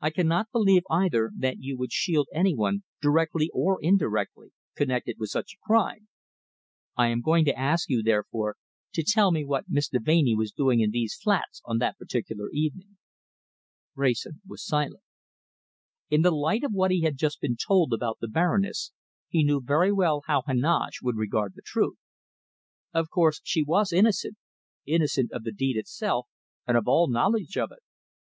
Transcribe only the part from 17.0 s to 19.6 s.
had just been told about the Baroness, he knew